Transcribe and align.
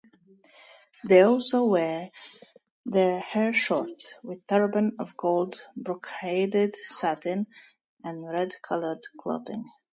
They 1.07 1.21
also 1.21 1.63
"wear 1.65 2.09
their 2.85 3.19
hair 3.19 3.53
short, 3.53 4.15
with 4.23 4.47
turban 4.47 4.93
of 4.97 5.15
gold-brocaded 5.15 6.75
satin", 6.75 7.45
and 8.03 8.25
red-coloured 8.27 9.03
clothing. 9.19 9.63